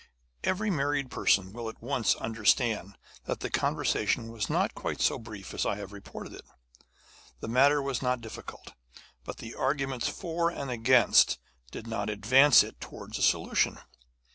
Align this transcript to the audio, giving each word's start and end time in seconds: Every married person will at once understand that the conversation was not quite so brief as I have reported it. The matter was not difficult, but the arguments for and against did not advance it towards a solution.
Every 0.43 0.71
married 0.71 1.11
person 1.11 1.53
will 1.53 1.69
at 1.69 1.79
once 1.79 2.15
understand 2.15 2.97
that 3.25 3.41
the 3.41 3.51
conversation 3.51 4.31
was 4.31 4.49
not 4.49 4.73
quite 4.73 4.99
so 4.99 5.19
brief 5.19 5.53
as 5.53 5.63
I 5.63 5.75
have 5.75 5.93
reported 5.93 6.33
it. 6.33 6.45
The 7.39 7.47
matter 7.47 7.83
was 7.83 8.01
not 8.01 8.19
difficult, 8.19 8.73
but 9.23 9.37
the 9.37 9.53
arguments 9.53 10.07
for 10.07 10.49
and 10.49 10.71
against 10.71 11.37
did 11.69 11.85
not 11.85 12.09
advance 12.09 12.63
it 12.63 12.81
towards 12.81 13.19
a 13.19 13.21
solution. 13.21 13.77